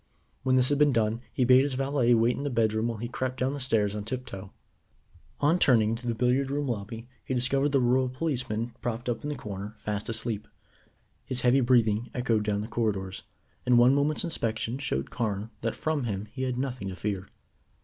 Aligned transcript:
When 0.41 0.55
this 0.55 0.69
had 0.69 0.79
been 0.79 0.91
done 0.93 1.21
he 1.31 1.45
bade 1.45 1.61
his 1.63 1.75
valet 1.75 2.15
wait 2.15 2.35
in 2.35 2.41
the 2.41 2.49
bedroom 2.49 2.87
while 2.87 2.97
he 2.97 3.07
crept 3.07 3.39
down 3.39 3.53
the 3.53 3.59
stairs 3.59 3.95
on 3.95 4.03
tip 4.03 4.25
toe. 4.25 4.49
On 5.41 5.59
turning 5.59 5.91
into 5.91 6.07
the 6.07 6.15
billiard 6.15 6.49
room 6.49 6.67
lobby, 6.67 7.07
he 7.23 7.35
discovered 7.35 7.67
the 7.69 7.79
rural 7.79 8.09
policeman 8.09 8.73
propped 8.81 9.07
up 9.07 9.21
in 9.21 9.29
the 9.29 9.35
corner 9.35 9.75
fast 9.77 10.09
asleep. 10.09 10.47
His 11.23 11.41
heavy 11.41 11.61
breathing 11.61 12.09
echoed 12.15 12.41
down 12.43 12.61
the 12.61 12.67
corridors, 12.67 13.21
and 13.63 13.77
one 13.77 13.93
moment's 13.93 14.23
inspection 14.23 14.79
showed 14.79 15.11
Carne 15.11 15.51
that 15.61 15.75
from 15.75 16.05
him 16.05 16.25
he 16.31 16.41
had 16.41 16.57
nothing 16.57 16.87
to 16.87 16.95
fear. 16.95 17.27